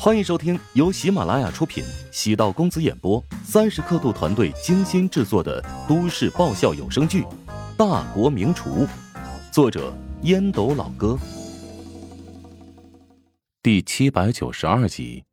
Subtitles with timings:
[0.00, 7.22] 欢迎收听由喜马拉雅出品、喜道公子演播、三十刻度团队精心制作的都市爆笑有声剧
[7.76, 8.86] 《大国名厨》，
[9.52, 9.92] 作者
[10.22, 11.18] 烟斗老哥，
[13.60, 15.24] 第七百九十二集。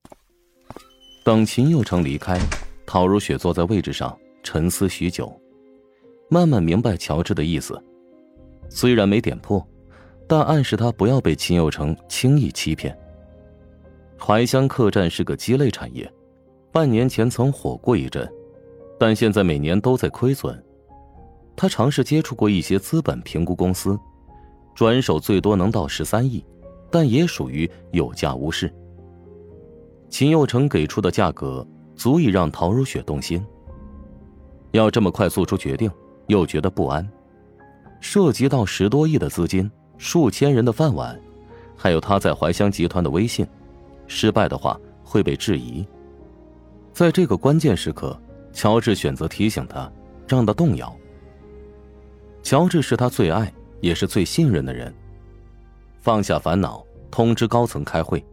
[1.24, 2.40] 等秦佑成离开，
[2.88, 5.32] 陶如雪坐在位置上沉思许久，
[6.28, 7.80] 慢慢明白乔治的意思。
[8.68, 9.64] 虽然没点破，
[10.28, 12.98] 但暗示他不要被秦佑成轻易欺骗。
[14.20, 16.12] 怀乡客栈是个鸡肋产业，
[16.72, 18.28] 半年前曾火过一阵，
[19.00, 20.62] 但现在每年都在亏损。
[21.56, 23.98] 他尝试接触过一些资本评估公司，
[24.74, 26.44] 转手最多能到十三亿，
[26.90, 28.74] 但也属于有价无市。
[30.10, 33.46] 秦佑成给出的价格足以让陶如雪动心，
[34.72, 35.92] 要这么快做出决定，
[36.28, 37.08] 又觉得不安。
[38.00, 41.20] 涉及到十多亿的资金、数千人的饭碗，
[41.76, 43.46] 还有他在怀乡集团的威信。
[44.08, 45.86] 失败的话会被质疑。
[46.94, 48.20] 在这个关键时刻，
[48.54, 49.92] 乔治选择提醒他，
[50.28, 50.96] 让他动摇。
[52.42, 54.94] 乔治是他最爱也是最信任的人。
[55.98, 58.24] 放下烦恼，通知高层开会，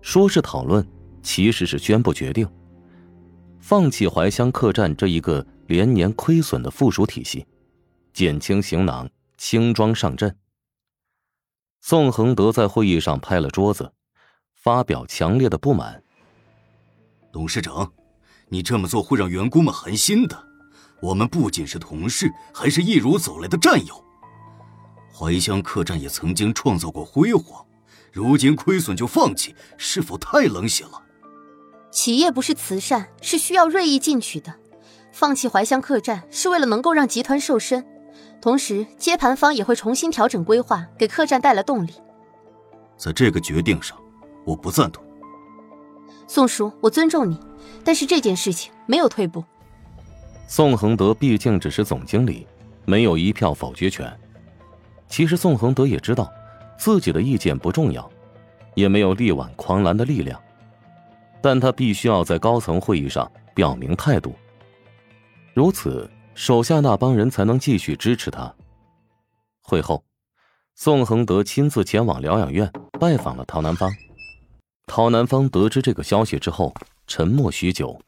[0.00, 0.86] 说是讨论，
[1.22, 2.48] 其实是宣布决定，
[3.60, 7.46] 放弃怀乡客栈这一个连年亏损的附属体系，
[8.12, 10.34] 减轻行囊，轻装上阵。
[11.80, 13.92] 宋恒德在会议上拍了桌子。
[14.58, 16.02] 发表强烈的不满。
[17.32, 17.92] 董事长，
[18.48, 20.46] 你这么做会让员工们寒心的。
[21.00, 24.04] 我们不仅是同事，还是一如走来的战友。
[25.14, 27.64] 怀乡客栈也曾经创造过辉煌，
[28.12, 31.02] 如今亏损就放弃，是否太冷血了？
[31.92, 34.52] 企业不是慈善，是需要锐意进取的。
[35.12, 37.86] 放弃怀乡客栈是为了能够让集团瘦身，
[38.40, 41.92] 同时接盘方也会重新调整规划，给客栈带来动力。
[42.96, 43.96] 在这个决定上。
[44.48, 45.04] 我不赞同，
[46.26, 47.38] 宋叔，我尊重你，
[47.84, 49.44] 但是这件事情没有退步。
[50.46, 52.46] 宋恒德毕竟只是总经理，
[52.86, 54.10] 没有一票否决权。
[55.06, 56.32] 其实宋恒德也知道，
[56.78, 58.10] 自己的意见不重要，
[58.74, 60.40] 也没有力挽狂澜的力量，
[61.42, 64.34] 但他必须要在高层会议上表明态度，
[65.52, 68.50] 如此手下那帮人才能继续支持他。
[69.60, 70.02] 会后，
[70.74, 73.92] 宋恒德亲自前往疗养院拜访了陶南方。
[74.88, 76.74] 陶南方得知这个消息之后，
[77.06, 78.00] 沉默许久。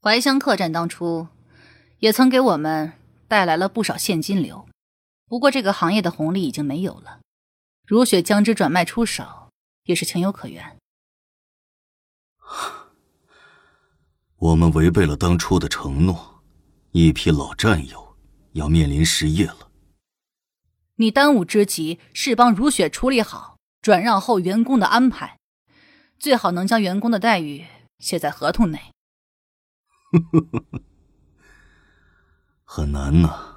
[0.00, 1.26] 怀乡客栈当初
[1.98, 2.92] 也曾给我们
[3.26, 4.68] 带来了不少现金流，
[5.26, 7.20] 不过这个行业的红利已经没有了。
[7.86, 9.50] 如雪将之转卖出手，
[9.84, 10.76] 也是情有可原。
[14.36, 16.42] 我们违背了当初的承诺，
[16.92, 18.16] 一批老战友
[18.52, 19.70] 要面临失业了。
[20.96, 25.37] 你当务之急是帮如雪处理好转让后员工的安排。
[26.18, 27.64] 最好能将员工的待遇
[27.98, 28.78] 写在合同内。
[32.64, 33.56] 很难呐。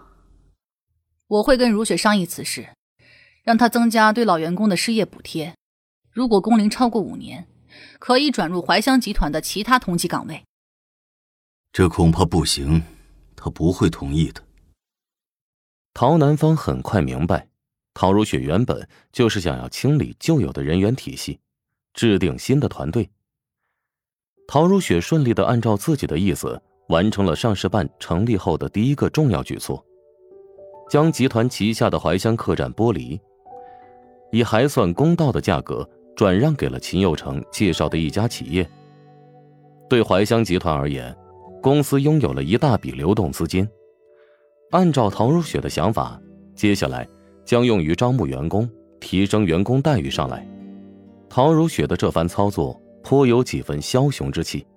[1.27, 2.69] 我会跟如雪商议此事，
[3.43, 5.55] 让她增加对老员工的失业补贴。
[6.11, 7.47] 如果工龄超过五年，
[7.99, 10.43] 可以转入怀乡集团的其他同级岗位。
[11.71, 12.83] 这恐怕不行，
[13.35, 14.43] 他不会同意的。
[15.93, 17.47] 陶南方很快明白，
[17.93, 21.39] 陶如雪原本就是想要清理旧有的人员体系。
[21.93, 23.09] 制定新的团队。
[24.47, 29.81] 陶如雪顺利的按照自己的意思完成了上市办成立后的第一个重要举措，
[30.89, 33.19] 将集团旗下的怀乡客栈剥离，
[34.31, 35.87] 以还算公道的价格
[36.17, 38.69] 转让给了秦佑成介绍的一家企业。
[39.89, 41.15] 对怀乡集团而言，
[41.61, 43.65] 公司拥有了一大笔流动资金。
[44.71, 46.19] 按照陶如雪的想法，
[46.55, 47.07] 接下来
[47.45, 48.69] 将用于招募员工，
[48.99, 50.45] 提升员工待遇上来。
[51.33, 54.67] 陶如雪的这番操作颇有几分枭雄之气，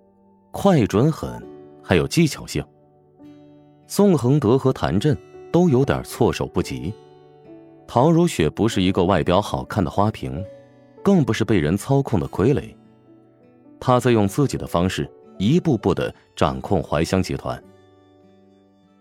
[0.52, 1.44] 快、准、狠，
[1.82, 2.64] 还有技巧性。
[3.88, 5.18] 宋恒德和谭震
[5.50, 6.94] 都有点措手不及。
[7.88, 10.44] 陶如雪不是一个外表好看的花瓶，
[11.02, 12.72] 更不是被人操控的傀儡。
[13.80, 17.60] 他在用自己的方式一步步的掌控怀乡集团。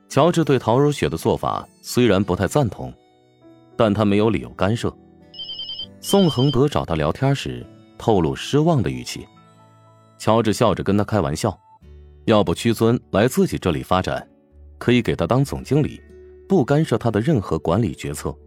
[0.10, 2.92] 乔治对陶如雪的做法虽然不太赞同，
[3.78, 4.92] 但他没有理由干涉。
[6.06, 7.66] 宋恒德找他聊天时，
[7.98, 9.26] 透露失望的语气。
[10.18, 11.58] 乔治笑着跟他开玩笑
[12.28, 14.30] ：“要不屈尊来自己这里发展，
[14.78, 16.02] 可以给他当总经理，
[16.48, 18.38] 不干涉他的任何管理决策。”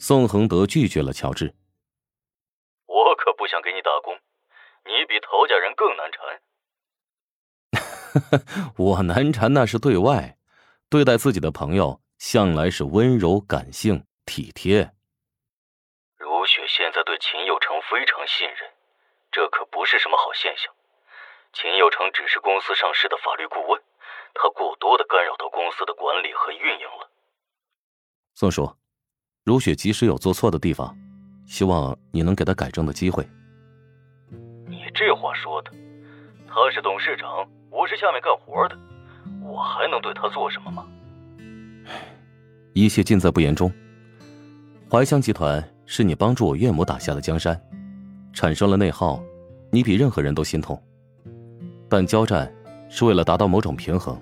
[0.00, 1.54] 宋恒德拒绝了乔治
[2.88, 4.14] ：“我可不想给你打工，
[4.86, 6.10] 你比陶家人更难
[8.40, 8.72] 缠。
[8.80, 10.38] ”“我难缠那是对外，
[10.88, 14.90] 对待自己的朋友向来是温柔、感性、体贴。”
[17.04, 18.70] 对秦有成非常信任，
[19.30, 20.72] 这可不是什么好现象。
[21.52, 23.82] 秦有成只是公司上市的法律顾问，
[24.34, 27.10] 他过多的干扰到公司的管理和运营了。
[28.34, 28.76] 宋叔，
[29.44, 30.96] 如雪即使有做错的地方，
[31.46, 33.28] 希望你能给他改正的机会。
[34.68, 35.70] 你这话说的，
[36.48, 38.78] 他是董事长，我是下面干活的，
[39.42, 40.86] 我还能对他做什么吗？
[42.72, 43.72] 一切尽在不言中。
[44.88, 45.60] 怀香集团
[45.92, 47.60] 是你帮助我岳母打下的江山，
[48.32, 49.20] 产生了内耗，
[49.72, 50.80] 你比任何人都心痛。
[51.88, 52.48] 但交战
[52.88, 54.16] 是为了达到某种平衡，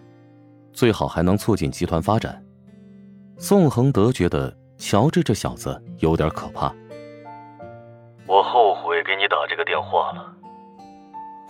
[0.73, 2.43] 最好还能促进集团发展。
[3.37, 6.75] 宋恒德觉得乔治这小子有点可怕。
[8.27, 10.35] 我后悔给你打这个电话了。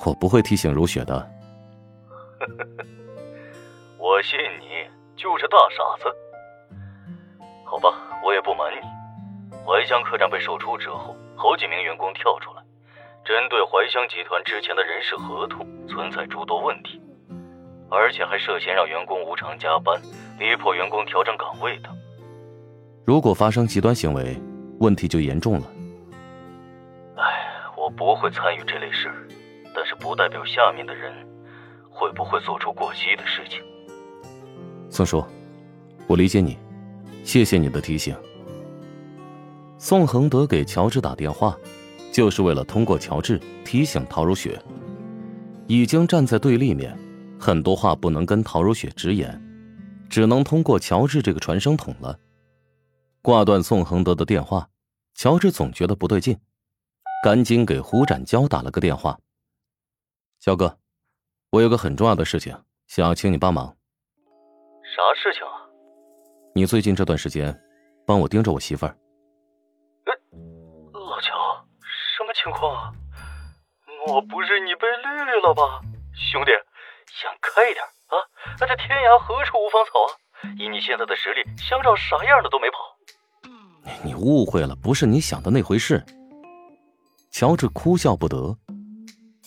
[0.05, 1.31] 我不会提醒如雪的。
[3.97, 4.67] 我信你
[5.15, 6.13] 就是大傻子。
[7.65, 7.95] 好吧，
[8.25, 8.79] 我也不瞒你，
[9.69, 12.63] 怀乡客栈被售出之后，好几名员工跳出来。
[13.23, 16.99] 针对怀香集团之前的人事合同存在诸多问题，
[17.91, 20.01] 而且还涉嫌让员工无偿加班、
[20.39, 21.95] 逼迫员工调整岗位等。
[23.05, 24.35] 如果发生极端行为，
[24.81, 25.67] 问题就严重了。
[27.17, 27.23] 哎，
[27.77, 29.13] 我不会参与这类事，
[29.75, 31.13] 但是不代表下面的人
[31.91, 33.63] 会不会做出过激的事情。
[34.89, 35.23] 宋叔，
[36.07, 36.57] 我理解你，
[37.23, 38.17] 谢谢你的提醒。
[39.79, 41.57] 宋恒德给乔治打电话。
[42.11, 44.61] 就是为了通过乔治提醒陶如雪，
[45.69, 46.99] 已经站在对立面，
[47.39, 49.41] 很多话不能跟陶如雪直言，
[50.09, 52.19] 只能通过乔治这个传声筒了。
[53.23, 54.69] 挂断宋恒德的电话，
[55.15, 56.37] 乔治总觉得不对劲，
[57.23, 59.17] 赶紧给胡展娇打了个电话
[60.41, 60.79] ：“肖哥，
[61.51, 62.57] 我有个很重要的事情
[62.89, 63.77] 想要请你帮忙。
[64.83, 65.71] ”“啥事情啊
[66.57, 67.57] ？”“你最近这段时间，
[68.07, 68.99] 帮我盯着我媳妇儿。”
[72.35, 72.93] 情况啊，
[74.07, 75.81] 莫不是你被绿了吧，
[76.15, 76.53] 兄弟，
[77.07, 78.17] 想开一点啊！
[78.61, 80.11] 那这天涯何处无芳草啊！
[80.59, 82.79] 以你现在的实力，想找啥样的都没跑。
[84.05, 86.05] 你误会了，不是你想的那回事。
[87.31, 88.57] 乔治哭笑不得。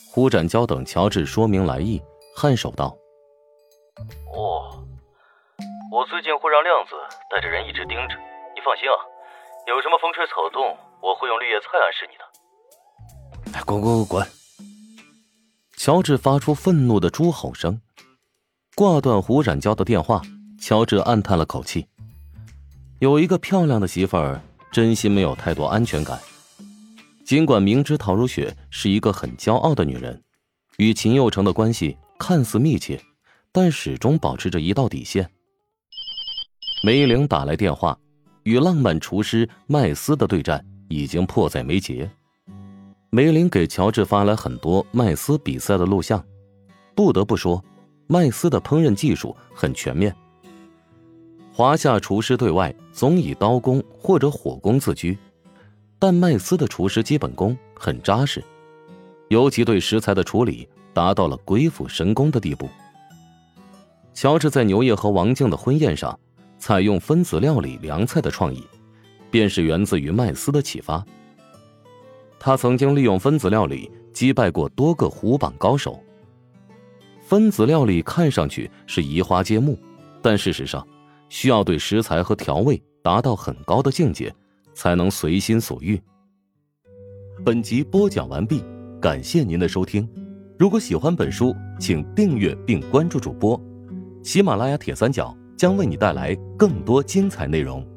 [0.09, 2.01] 胡展娇等乔治说明来意，
[2.35, 2.95] 颔首道
[4.35, 4.83] ：“哦，
[5.91, 6.95] 我最近会让亮子
[7.29, 8.15] 带着人一直盯着，
[8.53, 8.95] 你放心啊，
[9.67, 12.25] 有什么风吹草动，我会用绿叶菜暗示你的。”
[13.65, 14.27] 滚滚滚滚！
[15.77, 17.79] 乔治发出愤怒的猪吼声，
[18.75, 20.21] 挂断胡展娇的电话。
[20.59, 21.87] 乔治暗叹了口气，
[22.99, 24.39] 有一个漂亮的媳妇儿，
[24.71, 26.19] 真心没有太多安全感。
[27.25, 30.21] 尽管明知陶如雪是一个很骄傲的女人，
[30.77, 33.01] 与秦佑成的关系看似密切，
[33.51, 35.27] 但始终保持着一道底线。
[36.83, 37.97] 梅玲打来电话，
[38.43, 42.07] 与浪漫厨师麦斯的对战已经迫在眉睫。
[43.13, 46.25] 梅林给乔治发来很多麦斯比赛的录像，
[46.95, 47.61] 不得不说，
[48.07, 50.15] 麦斯的烹饪技术很全面。
[51.51, 55.17] 华夏厨师对外总以刀工或者火工自居，
[55.99, 58.41] 但麦斯的厨师基本功很扎实，
[59.27, 62.69] 尤其对食材的处理达到了鬼斧神工的地步。
[64.13, 66.17] 乔治在牛业和王静的婚宴上
[66.57, 68.65] 采用分子料理凉菜的创意，
[69.29, 71.05] 便是源自于麦斯的启发。
[72.43, 76.01] 他曾经利用分子料理击败过多个虎榜高手。
[77.21, 79.77] 分子料理看上去是移花接木，
[80.23, 80.85] 但事实上，
[81.29, 84.33] 需要对食材和调味达到很高的境界，
[84.73, 86.01] 才能随心所欲。
[87.45, 88.63] 本集播讲完毕，
[88.99, 90.09] 感谢您的收听。
[90.57, 93.59] 如果喜欢本书，请订阅并关注主播。
[94.23, 97.87] 喜马拉雅铁三角将为你带来更多精彩内容。